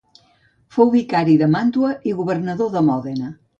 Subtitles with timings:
[0.77, 3.33] Fou vicari de Màntua i governador de Mòdena.